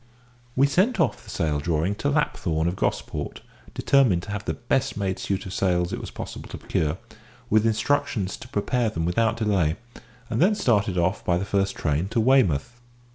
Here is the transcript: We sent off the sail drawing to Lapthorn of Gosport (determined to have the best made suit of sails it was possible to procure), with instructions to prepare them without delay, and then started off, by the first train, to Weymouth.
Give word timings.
We 0.55 0.65
sent 0.65 0.99
off 0.99 1.23
the 1.23 1.29
sail 1.29 1.59
drawing 1.59 1.93
to 2.01 2.09
Lapthorn 2.09 2.67
of 2.67 2.75
Gosport 2.75 3.41
(determined 3.75 4.23
to 4.23 4.31
have 4.31 4.45
the 4.45 4.55
best 4.55 4.97
made 4.97 5.19
suit 5.19 5.45
of 5.45 5.53
sails 5.53 5.93
it 5.93 6.01
was 6.01 6.09
possible 6.09 6.49
to 6.49 6.57
procure), 6.57 6.97
with 7.51 7.67
instructions 7.67 8.35
to 8.37 8.47
prepare 8.47 8.89
them 8.89 9.05
without 9.05 9.37
delay, 9.37 9.75
and 10.27 10.41
then 10.41 10.55
started 10.55 10.97
off, 10.97 11.23
by 11.23 11.37
the 11.37 11.45
first 11.45 11.75
train, 11.75 12.07
to 12.07 12.19
Weymouth. 12.19 12.79